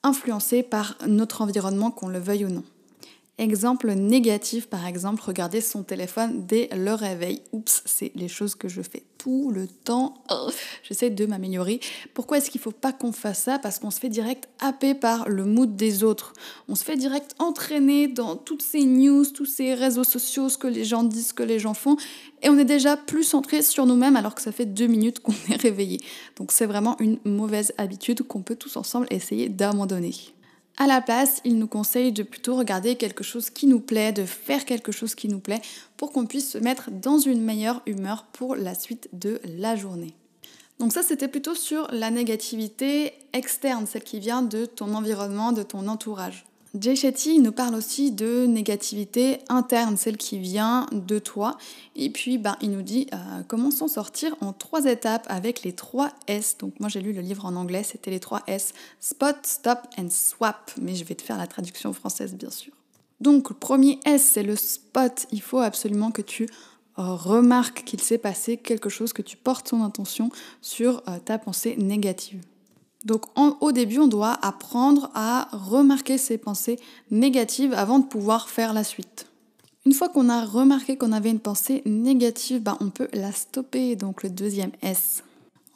influencé 0.02 0.62
par 0.62 0.96
notre 1.06 1.40
environnement, 1.40 1.90
qu'on 1.90 2.08
le 2.08 2.19
veuille 2.19 2.44
ou 2.44 2.50
non. 2.50 2.62
Exemple 3.36 3.90
négatif, 3.90 4.69
par 4.69 4.86
exemple, 4.86 5.20
regarder 5.26 5.60
son 5.60 5.82
téléphone 5.82 6.46
dès 6.46 6.69
le 6.72 6.94
réveil. 6.94 7.42
Oups, 7.50 7.82
c'est 7.84 8.12
les 8.14 8.28
choses 8.28 8.54
que 8.54 8.69
je 8.69 8.81
fais 8.81 9.02
tout 9.19 9.50
le 9.50 9.66
temps. 9.66 10.22
Oh, 10.31 10.50
j'essaie 10.84 11.10
de 11.10 11.26
m'améliorer. 11.26 11.81
Pourquoi 12.14 12.38
est-ce 12.38 12.48
qu'il 12.48 12.60
ne 12.60 12.62
faut 12.62 12.70
pas 12.70 12.92
qu'on 12.92 13.10
fasse 13.10 13.42
ça? 13.42 13.58
Parce 13.58 13.81
qu'on 13.81 13.90
se 13.90 13.98
fait 13.98 14.08
direct 14.08 14.48
happer 14.60 14.94
par 14.94 15.28
le 15.28 15.44
mood 15.44 15.75
des 15.75 16.04
autres. 16.04 16.32
On 16.69 16.76
se 16.76 16.84
fait 16.84 16.96
direct 16.96 17.34
entraîner 17.40 18.06
dans 18.06 18.36
toutes 18.36 18.62
ces 18.62 18.84
news, 18.84 19.25
tous 19.25 19.46
ces 19.46 19.75
réseaux 19.75 20.04
sociaux, 20.04 20.48
ce 20.48 20.56
que 20.56 20.69
les 20.69 20.84
gens 20.84 21.02
disent, 21.02 21.28
ce 21.28 21.34
que 21.34 21.42
les 21.42 21.58
gens 21.58 21.75
font. 21.75 21.96
Et 22.42 22.48
on 22.50 22.56
est 22.56 22.64
déjà 22.64 22.96
plus 22.96 23.25
centré 23.25 23.62
sur 23.62 23.84
nous-mêmes 23.84 24.14
alors 24.14 24.36
que 24.36 24.42
ça 24.42 24.52
fait 24.52 24.66
deux 24.66 24.86
minutes 24.86 25.19
qu'on 25.19 25.34
est 25.50 25.60
réveillé. 25.60 25.98
Donc 26.36 26.52
c'est 26.52 26.66
vraiment 26.66 26.96
une 27.00 27.19
mauvaise 27.25 27.72
habitude 27.78 28.22
qu'on 28.22 28.42
peut 28.42 28.54
tous 28.54 28.76
ensemble 28.76 29.08
essayer 29.10 29.48
d'abandonner. 29.48 30.14
À 30.76 30.88
la 30.88 31.00
place, 31.00 31.41
il 31.44 31.56
nous 31.59 31.69
conseille 31.69 32.10
de 32.10 32.25
plutôt 32.25 32.56
regarder 32.56 32.96
quelque 32.96 33.22
chose 33.22 33.48
qui 33.48 33.67
nous 33.69 33.79
plaît, 33.79 34.13
de 34.13 34.25
faire 34.25 34.65
quelque 34.65 34.91
chose 34.91 35.15
qui 35.15 35.29
nous 35.29 35.39
plaît 35.39 35.63
pour 35.96 36.10
qu'on 36.10 36.27
puisse 36.27 36.51
se 36.51 36.58
mettre 36.58 36.91
dans 36.91 37.19
une 37.19 37.43
meilleure 37.43 37.81
humeur 37.87 38.25
pour 38.32 38.56
la 38.56 38.75
suite 38.75 39.08
de 39.13 39.41
la 39.56 39.77
journée. 39.77 40.15
Donc 40.81 40.93
ça, 40.93 41.05
c'était 41.05 41.29
plutôt 41.29 41.55
sur 41.55 41.87
la 41.93 42.10
négativité 42.10 43.13
externe, 43.32 43.87
celle 43.87 44.03
qui 44.03 44.19
vient 44.19 44.43
de 44.43 44.67
ton 44.67 44.94
environnement, 44.94 45.53
de 45.53 45.63
ton 45.63 45.87
entourage. 45.87 46.44
Jay 46.78 46.96
Shetty 46.96 47.38
nous 47.38 47.52
parle 47.52 47.76
aussi 47.76 48.10
de 48.10 48.46
négativité 48.46 49.38
interne, 49.48 49.96
celle 49.96 50.16
qui 50.16 50.40
vient 50.40 50.88
de 50.90 51.20
toi. 51.20 51.56
Et 51.94 52.10
puis, 52.10 52.36
ben, 52.36 52.56
il 52.60 52.72
nous 52.72 52.82
dit 52.82 53.06
euh, 53.12 53.16
comment 53.46 53.70
s'en 53.70 53.86
sortir 53.86 54.34
en 54.40 54.52
trois 54.52 54.86
étapes 54.86 55.24
avec 55.28 55.62
les 55.62 55.72
trois 55.72 56.10
S. 56.26 56.56
Donc, 56.58 56.81
moi, 56.81 56.88
j'ai 56.88 57.00
lu 57.00 57.12
le 57.12 57.20
livre 57.20 57.44
en 57.44 57.54
anglais, 57.54 57.84
c'était 57.84 58.10
les 58.10 58.19
trois 58.19 58.43
S 58.48 58.72
Spot, 58.98 59.36
Stop 59.44 59.78
and 59.96 60.10
Swap. 60.10 60.72
Mais 60.82 60.96
je 60.96 61.04
vais 61.04 61.14
te 61.14 61.22
faire 61.22 61.38
la 61.38 61.46
traduction 61.46 61.93
française, 61.93 62.34
bien 62.34 62.50
sûr. 62.50 62.72
Donc, 63.20 63.50
le 63.50 63.54
premier 63.54 64.00
S, 64.04 64.31
c'est 64.32 64.43
le 64.43 64.56
spot. 64.56 65.26
Il 65.31 65.43
faut 65.43 65.60
absolument 65.60 66.10
que 66.10 66.22
tu 66.22 66.48
remarques 66.96 67.84
qu'il 67.84 68.00
s'est 68.00 68.19
passé 68.19 68.56
quelque 68.56 68.88
chose, 68.88 69.12
que 69.12 69.22
tu 69.22 69.36
portes 69.36 69.70
ton 69.70 69.82
intention 69.84 70.31
sur 70.60 71.02
euh, 71.08 71.19
ta 71.24 71.38
pensée 71.38 71.76
négative. 71.76 72.40
Donc 73.05 73.27
au 73.37 73.73
début, 73.73 73.99
on 73.99 74.06
doit 74.06 74.39
apprendre 74.43 75.11
à 75.15 75.49
remarquer 75.53 76.17
ses 76.19 76.39
pensées 76.39 76.79
négatives 77.11 77.75
avant 77.75 77.99
de 77.99 78.06
pouvoir 78.06 78.49
faire 78.49 78.73
la 78.73 78.84
suite. 78.84 79.27
Une 79.87 79.93
fois 79.93 80.08
qu'on 80.08 80.31
a 80.31 80.44
remarqué 80.46 80.96
qu'on 80.96 81.13
avait 81.13 81.31
une 81.31 81.41
pensée 81.41 81.82
négative, 81.84 82.63
bah, 82.63 82.79
on 82.81 82.89
peut 82.89 83.08
la 83.13 83.32
stopper, 83.32 83.96
donc 83.96 84.23
le 84.23 84.31
deuxième 84.31 84.73
S. 84.81 85.23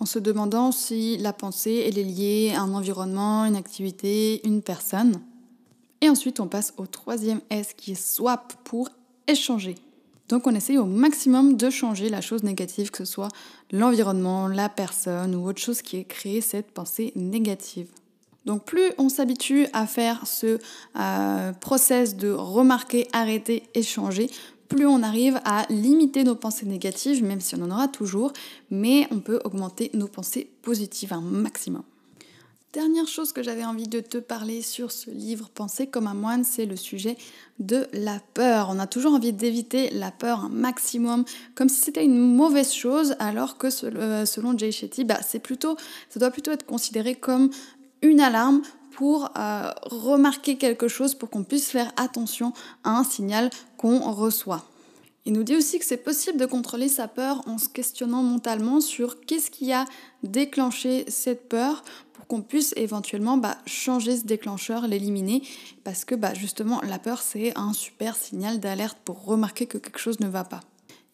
En 0.01 0.07
se 0.07 0.19
demandant 0.19 0.73
si 0.73 1.19
la 1.19 1.35
pensée 1.35 1.85
est 1.87 1.91
liée 1.91 2.55
à 2.57 2.63
un 2.63 2.73
environnement, 2.73 3.45
une 3.45 3.57
activité, 3.57 4.41
une 4.47 4.63
personne. 4.63 5.21
Et 6.01 6.09
ensuite, 6.09 6.41
on 6.41 6.47
passe 6.47 6.73
au 6.79 6.87
troisième 6.87 7.41
S 7.51 7.75
qui 7.77 7.93
est 7.93 8.03
swap 8.03 8.55
pour 8.65 8.89
échanger. 9.27 9.75
Donc 10.29 10.47
on 10.47 10.55
essaye 10.55 10.79
au 10.79 10.85
maximum 10.85 11.57
de 11.57 11.71
changer 11.71 12.09
la 12.09 12.21
chose 12.21 12.43
négative, 12.43 12.91
que 12.91 13.05
ce 13.05 13.13
soit 13.13 13.29
l'environnement, 13.73 14.47
la 14.47 14.69
personne 14.69 15.35
ou 15.35 15.49
autre 15.49 15.61
chose 15.61 15.83
qui 15.83 15.97
ait 15.97 16.05
créé 16.05 16.41
cette 16.41 16.71
pensée 16.71 17.13
négative. 17.17 17.89
Donc 18.45 18.65
plus 18.65 18.93
on 18.99 19.09
s'habitue 19.09 19.67
à 19.73 19.87
faire 19.87 20.27
ce 20.27 20.59
euh, 20.99 21.53
process 21.53 22.17
de 22.17 22.31
remarquer, 22.31 23.09
arrêter, 23.13 23.65
échanger, 23.75 24.31
plus 24.69 24.87
on 24.87 25.03
arrive 25.03 25.41
à 25.45 25.67
limiter 25.71 26.25
nos 26.25 26.35
pensées 26.35 26.67
négatives, 26.67 27.25
même 27.25 27.41
si 27.41 27.55
on 27.55 27.63
en 27.63 27.71
aura 27.71 27.89
toujours, 27.89 28.33
mais 28.71 29.07
on 29.11 29.21
peut 29.21 29.41
augmenter 29.45 29.91
nos 29.95 30.09
pensées 30.09 30.51
positives 30.63 31.13
un 31.13 31.23
maximum. 31.23 31.83
Dernière 32.75 33.09
chose 33.09 33.33
que 33.33 33.43
j'avais 33.43 33.65
envie 33.65 33.89
de 33.89 34.01
te 34.01 34.19
parler 34.19 34.61
sur 34.61 34.93
ce 34.93 35.11
livre 35.11 35.49
Penser 35.49 35.87
comme 35.87 36.07
un 36.07 36.13
moine, 36.13 36.45
c'est 36.45 36.67
le 36.67 36.77
sujet 36.77 37.17
de 37.59 37.87
la 37.95 38.21
peur. 38.35 38.69
On 38.71 38.79
a 38.79 38.87
toujours 38.87 39.15
envie 39.15 39.33
d'éviter 39.33 39.89
la 39.89 40.11
peur 40.11 40.41
un 40.41 40.51
maximum, 40.51 41.25
comme 41.55 41.71
si 41.71 41.81
c'était 41.81 42.05
une 42.05 42.19
mauvaise 42.19 42.71
chose, 42.71 43.17
alors 43.21 43.57
que 43.57 43.69
euh, 43.85 44.27
selon 44.27 44.57
Jay 44.57 44.71
Shetty, 44.71 45.05
bah, 45.05 45.19
c'est 45.27 45.39
plutôt, 45.39 45.79
ça 46.11 46.21
doit 46.21 46.31
plutôt 46.31 46.51
être 46.51 46.67
considéré 46.67 47.15
comme 47.15 47.49
une 48.03 48.21
alarme 48.21 48.61
pour 48.91 49.31
euh, 49.39 49.71
remarquer 49.85 50.59
quelque 50.59 50.89
chose, 50.89 51.15
pour 51.15 51.31
qu'on 51.31 51.45
puisse 51.45 51.71
faire 51.71 51.91
attention 51.97 52.53
à 52.85 52.99
un 52.99 53.05
signal 53.05 53.49
qu'on 53.79 54.13
reçoit. 54.13 54.69
Il 55.29 55.35
nous 55.35 55.43
dit 55.43 55.57
aussi 55.57 55.79
que 55.79 55.85
c'est 55.85 55.99
possible 55.99 56.39
de 56.39 56.47
contrôler 56.47 56.89
sa 56.89 57.07
peur 57.07 57.43
en 57.47 57.59
se 57.59 57.69
questionnant 57.69 58.23
mentalement 58.23 58.81
sur 58.81 59.21
qu'est-ce 59.21 59.51
qui 59.51 59.75
a 59.75 59.85
déclenché 60.23 61.05
cette 61.09 61.51
peur 61.51 61.85
pour 62.15 62.27
qu'on 62.27 62.41
puisse 62.41 62.73
éventuellement 62.79 63.37
bah, 63.37 63.59
changer 63.67 64.17
ce 64.17 64.25
déclencheur, 64.25 64.89
l'éliminer, 64.89 65.43
parce 65.85 66.07
que 66.07 66.15
bah, 66.15 66.33
justement 66.33 66.81
la 66.81 66.99
peur 66.99 67.21
c'est 67.21 67.53
un 67.59 67.75
super 67.75 68.17
signal 68.17 68.59
d'alerte 68.59 68.97
pour 69.05 69.23
remarquer 69.23 69.67
que 69.67 69.77
quelque 69.77 69.99
chose 69.99 70.19
ne 70.21 70.29
va 70.29 70.45
pas. 70.45 70.61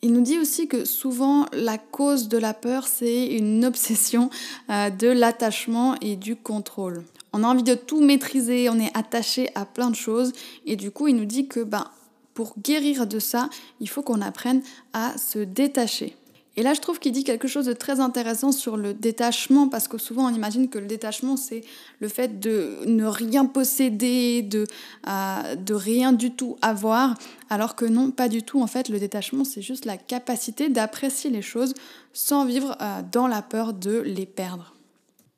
Il 0.01 0.13
nous 0.13 0.23
dit 0.23 0.39
aussi 0.39 0.69
que 0.69 0.85
souvent 0.85 1.47
la 1.53 1.77
cause 1.77 2.29
de 2.29 2.39
la 2.39 2.55
peur 2.55 2.87
c'est 2.87 3.27
une 3.27 3.65
obsession 3.65 4.31
euh, 4.71 4.91
de 4.91 5.09
l'attachement 5.09 5.97
et 6.01 6.15
du 6.15 6.37
contrôle. 6.37 7.03
On 7.33 7.43
a 7.43 7.49
envie 7.49 7.65
de 7.65 7.75
tout 7.75 8.01
maîtriser, 8.01 8.69
on 8.71 8.79
est 8.79 8.97
attaché 8.97 9.51
à 9.57 9.65
plein 9.65 9.91
de 9.91 9.97
choses 9.97 10.31
et 10.67 10.77
du 10.77 10.93
coup 10.93 11.09
il 11.09 11.17
nous 11.17 11.25
dit 11.25 11.49
que 11.49 11.65
ben, 11.65 11.91
pour 12.35 12.55
guérir 12.59 13.07
de 13.07 13.19
ça, 13.19 13.49
il 13.81 13.89
faut 13.89 14.03
qu'on 14.03 14.21
apprenne 14.21 14.63
à 14.93 15.17
se 15.17 15.39
détacher. 15.39 16.17
Et 16.57 16.63
là, 16.63 16.73
je 16.73 16.81
trouve 16.81 17.01
qu'il 17.01 17.11
dit 17.11 17.25
quelque 17.25 17.49
chose 17.49 17.67
de 17.67 17.73
très 17.73 17.99
intéressant 17.99 18.53
sur 18.53 18.77
le 18.77 18.95
détachement, 18.95 19.69
parce 19.69 19.89
que 19.89 19.99
souvent 19.99 20.31
on 20.31 20.35
imagine 20.35 20.69
que 20.69 20.79
le 20.79 20.87
détachement, 20.87 21.37
c'est 21.37 21.63
le 21.99 22.09
fait 22.09 22.39
de 22.39 22.79
ne 22.87 23.07
rien 23.07 23.45
posséder, 23.45 24.43
de, 24.43 24.67
euh, 25.09 25.57
de 25.57 25.75
rien 25.75 26.13
du 26.13 26.31
tout 26.31 26.57
avoir, 26.63 27.17
alors 27.51 27.75
que 27.75 27.85
non, 27.85 28.13
pas 28.13 28.29
du 28.29 28.45
tout. 28.45 28.61
En 28.63 28.69
fait, 28.69 28.89
le 28.89 29.01
détachement, 29.01 29.45
c'est 29.45 29.63
juste 29.63 29.85
la 29.85 29.97
capacité 29.97 30.69
d'apprécier 30.69 31.29
les 31.29 31.43
choses 31.43 31.75
sans 32.13 32.45
vivre 32.45 32.77
euh, 32.81 33.01
dans 33.11 33.27
la 33.27 33.43
peur 33.43 33.73
de 33.73 33.99
les 33.99 34.27
perdre. 34.27 34.74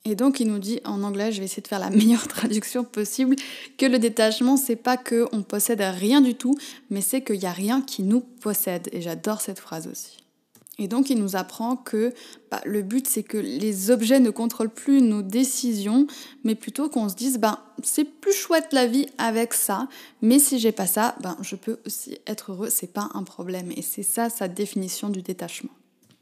Et 0.09 0.15
donc 0.15 0.39
il 0.39 0.47
nous 0.47 0.61
dit 0.61 0.81
en 0.85 1.03
anglais, 1.03 1.33
je 1.33 1.41
vais 1.41 1.47
essayer 1.47 1.63
de 1.63 1.69
faire 1.69 1.81
la 1.81 1.91
meilleure 1.97 2.29
traduction 2.29 2.85
possible, 2.85 3.35
que 3.77 3.87
le 3.87 3.99
détachement 3.99 4.57
c'est 4.57 4.77
pas 4.77 4.97
que 4.97 5.27
on 5.33 5.43
possède 5.43 5.81
rien 5.81 6.21
du 6.21 6.37
tout, 6.37 6.57
mais 6.91 7.01
c'est 7.01 7.23
qu'il 7.23 7.41
n'y 7.41 7.47
a 7.47 7.53
rien 7.53 7.83
qui 7.83 8.05
nous 8.05 8.21
possède. 8.21 8.89
Et 8.93 9.03
j'adore 9.03 9.41
cette 9.41 9.59
phrase 9.59 9.89
aussi. 9.89 10.19
Et 10.79 10.87
donc 10.87 11.11
il 11.11 11.19
nous 11.19 11.35
apprend 11.35 11.75
que 11.75 12.13
bah, 12.53 12.61
le 12.65 12.83
but 12.83 13.09
c'est 13.09 13.25
que 13.25 13.39
les 13.39 13.91
objets 13.91 14.21
ne 14.21 14.31
contrôlent 14.31 14.73
plus 14.73 15.03
nos 15.03 15.23
décisions, 15.23 16.07
mais 16.45 16.55
plutôt 16.55 16.89
qu'on 16.89 17.09
se 17.09 17.17
dise 17.17 17.39
ben 17.39 17.59
c'est 17.83 18.05
plus 18.05 18.35
chouette 18.35 18.73
la 18.73 18.87
vie 18.87 19.09
avec 19.19 19.55
ça, 19.55 19.89
mais 20.23 20.39
si 20.39 20.61
j'ai 20.61 20.73
pas 20.73 20.87
ça, 20.87 21.17
ben 21.21 21.37
je 21.41 21.57
peux 21.57 21.81
aussi 21.85 22.19
être 22.29 22.53
heureux, 22.53 22.69
c'est 22.71 22.93
pas 22.93 23.09
un 23.15 23.25
problème. 23.25 23.73
Et 23.75 23.83
c'est 23.83 24.05
ça 24.05 24.31
sa 24.31 24.47
définition 24.47 25.09
du 25.09 25.23
détachement. 25.23 25.73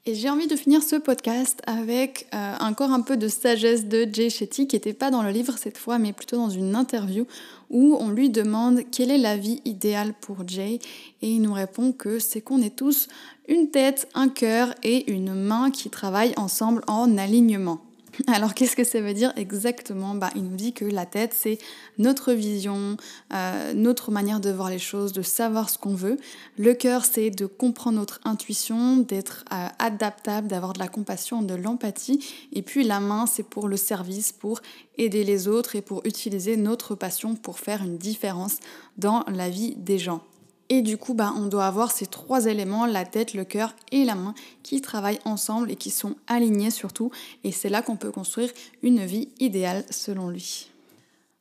Et 0.06 0.14
j'ai 0.14 0.28
envie 0.28 0.46
de 0.46 0.54
finir 0.54 0.82
ce 0.82 0.96
podcast 0.96 1.62
avec 1.66 2.26
euh, 2.34 2.56
encore 2.61 2.90
un 2.90 3.00
peu 3.00 3.16
de 3.16 3.26
sagesse 3.26 3.87
de 3.87 4.06
Jay 4.12 4.28
Shetty, 4.28 4.66
qui 4.66 4.76
n'était 4.76 4.92
pas 4.92 5.11
dans 5.11 5.23
le 5.23 5.30
livre 5.30 5.56
cette 5.56 5.78
fois, 5.78 5.99
mais 5.99 6.12
plutôt 6.12 6.37
dans 6.37 6.50
une 6.50 6.76
interview 6.76 7.26
où 7.70 7.96
on 7.99 8.11
lui 8.11 8.28
demande 8.28 8.82
quelle 8.92 9.11
est 9.11 9.16
la 9.16 9.38
vie 9.38 9.62
idéale 9.64 10.12
pour 10.20 10.46
Jay. 10.46 10.78
Et 11.23 11.30
il 11.30 11.40
nous 11.40 11.54
répond 11.54 11.92
que 11.92 12.18
c'est 12.18 12.42
qu'on 12.42 12.61
est 12.61 12.76
tous 12.76 13.08
une 13.49 13.70
tête, 13.70 14.06
un 14.12 14.28
cœur 14.28 14.75
et 14.82 15.11
une 15.11 15.32
main 15.32 15.70
qui 15.70 15.88
travaillent 15.88 16.34
ensemble 16.37 16.82
en 16.87 17.16
alignement. 17.16 17.80
Alors 18.26 18.54
qu'est-ce 18.54 18.76
que 18.76 18.85
ça 18.85 19.00
veut 19.00 19.14
dire 19.14 19.33
exactement? 19.37 20.14
Bah, 20.14 20.30
Il 20.35 20.44
nous 20.44 20.56
dit 20.56 20.73
que 20.73 20.85
la 20.85 21.06
tête, 21.06 21.35
c'est 21.35 21.59
notre 21.99 22.33
vision, 22.33 22.97
euh, 23.33 23.73
notre 23.75 24.11
manière 24.11 24.40
de 24.40 24.50
voir 24.50 24.71
les 24.71 24.78
choses, 24.78 25.12
de 25.12 25.23
savoir 25.23 25.71
ce 25.71 25.78
qu'on 25.78 25.94
veut. 25.94 26.18
Le 26.59 26.75
cœur, 26.75 27.04
c'est 27.04 27.30
de 27.30 27.47
comprendre 27.47 27.99
notre 27.99 28.21
intuition, 28.25 28.97
d'être 28.97 29.44
euh, 29.52 29.66
adaptable, 29.78 30.49
d'avoir 30.49 30.73
de 30.73 30.78
la 30.78 30.88
compassion, 30.88 31.42
de 31.42 31.54
l'empathie. 31.54 32.25
Et 32.52 32.62
puis 32.62 32.85
la 32.85 33.00
main, 33.00 33.26
c'est 33.26 33.42
pour 33.42 33.68
le 33.68 33.76
service, 33.76 34.33
pour 34.33 34.61
aider 34.99 35.25
les 35.25 35.49
autres 35.49 35.76
et 35.76 35.83
pour 35.83 36.02
utiliser 36.04 36.56
notre 36.56 36.94
passion 36.94 37.35
pour 37.35 37.59
faire 37.59 37.83
une 37.83 37.99
différence 37.99 38.59
dans 38.97 39.25
la 39.28 39.49
vie 39.50 39.75
des 39.76 39.99
gens. 39.99 40.23
Et 40.71 40.83
du 40.83 40.97
coup, 40.97 41.14
bah, 41.14 41.35
on 41.37 41.47
doit 41.47 41.66
avoir 41.66 41.92
ces 41.92 42.06
trois 42.06 42.47
éléments, 42.47 42.87
la 42.87 43.04
tête, 43.04 43.35
le 43.35 43.44
cœur 43.44 43.75
et 43.92 44.04
la 44.04 44.14
main, 44.14 44.35
qui 44.62 44.80
travaillent 44.80 45.21
ensemble 45.25 45.71
et 45.71 45.76
qui 45.76 45.90
sont 45.90 46.16
alignés 46.26 46.71
surtout. 46.71 47.11
Et 47.44 47.52
c'est 47.52 47.68
là 47.68 47.83
qu'on 47.83 47.97
peut 47.97 48.11
construire 48.11 48.50
une 48.83 49.04
vie 49.04 49.28
idéale 49.40 49.85
selon 49.90 50.30
lui. 50.30 50.68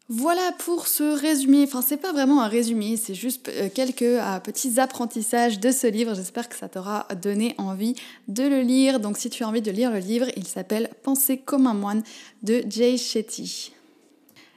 Voilà 0.10 0.51
pour 0.60 0.88
ce 0.88 1.03
résumé. 1.03 1.63
Enfin, 1.63 1.82
c'est 1.82 1.98
pas 1.98 2.12
vraiment 2.12 2.44
un 2.44 2.48
résumé, 2.48 2.98
c'est 2.98 3.15
juste 3.15 3.50
euh, 3.50 3.70
quelques 3.74 4.01
euh, 4.03 4.39
petits 4.39 4.80
apprentissages 4.80 5.60
de 5.60 5.72
ce 5.72 5.88
livre. 5.88 6.13
J'espère 6.13 6.50
que 6.50 6.56
ça 6.56 6.68
t'aura 6.68 7.08
donné 7.22 7.56
envie 7.58 7.96
de 8.27 8.44
le 8.44 8.62
lire. 8.62 9.00
Donc, 9.00 9.18
si 9.18 9.30
tu 9.30 9.44
as 9.44 9.48
envie 9.48 9.62
de 9.62 9.72
lire 9.72 9.92
le 9.92 10.00
livre, 10.00 10.27
il 10.36 10.46
s'appelle 10.46 10.89
Penser 11.03 11.38
comme 11.38 11.68
un 11.68 11.74
moine 11.74 12.03
de 12.44 12.63
Jay 12.70 12.98
Shetty. 12.98 13.73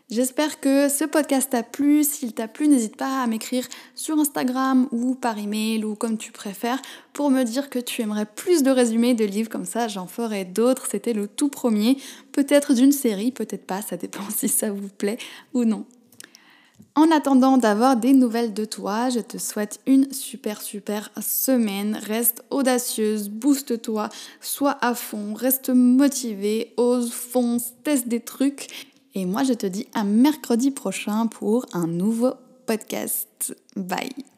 J'espère 0.08 0.60
que 0.60 0.88
ce 0.88 1.04
podcast 1.04 1.50
t'a 1.50 1.64
plu. 1.64 2.04
S'il 2.04 2.32
t'a 2.32 2.46
plu, 2.46 2.68
n'hésite 2.68 2.96
pas 2.96 3.24
à 3.24 3.26
m'écrire 3.26 3.66
sur 3.96 4.16
Instagram 4.16 4.86
ou 4.92 5.16
par 5.16 5.36
email 5.36 5.84
ou 5.84 5.96
comme 5.96 6.16
tu 6.16 6.30
préfères 6.30 6.80
pour 7.12 7.28
me 7.28 7.42
dire 7.42 7.68
que 7.70 7.80
tu 7.80 8.02
aimerais 8.02 8.24
plus 8.24 8.62
de 8.62 8.70
résumés 8.70 9.14
de 9.14 9.24
livres 9.24 9.50
comme 9.50 9.64
ça. 9.64 9.88
J'en 9.88 10.06
ferai 10.06 10.44
d'autres. 10.44 10.86
C'était 10.88 11.12
le 11.12 11.26
tout 11.26 11.48
premier. 11.48 11.96
Peut-être 12.30 12.72
d'une 12.72 12.92
série, 12.92 13.32
peut-être 13.32 13.66
pas. 13.66 13.82
Ça 13.82 13.96
dépend 13.96 14.22
si 14.36 14.46
ça 14.48 14.70
vous 14.70 14.88
plaît 14.88 15.18
ou 15.54 15.64
non. 15.64 15.84
En 16.94 17.10
attendant 17.10 17.58
d'avoir 17.58 17.96
des 17.96 18.12
nouvelles 18.12 18.54
de 18.54 18.64
toi, 18.64 19.10
je 19.10 19.18
te 19.18 19.38
souhaite 19.38 19.80
une 19.86 20.12
super 20.12 20.62
super 20.62 21.10
semaine. 21.20 21.98
Reste 22.00 22.44
audacieuse, 22.50 23.28
booste-toi, 23.28 24.08
sois 24.40 24.78
à 24.80 24.94
fond, 24.94 25.34
reste 25.34 25.70
motivée, 25.70 26.74
ose, 26.76 27.12
fonce, 27.12 27.72
teste 27.82 28.06
des 28.06 28.20
trucs 28.20 28.68
et 29.16 29.24
moi, 29.24 29.44
je 29.44 29.54
te 29.54 29.66
dis 29.66 29.88
à 29.94 30.04
mercredi 30.04 30.70
prochain 30.70 31.26
pour 31.26 31.64
un 31.72 31.86
nouveau 31.86 32.34
podcast. 32.66 33.56
Bye 33.74 34.35